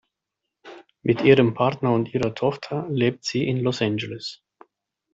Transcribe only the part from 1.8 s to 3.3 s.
und ihrer Tochter lebt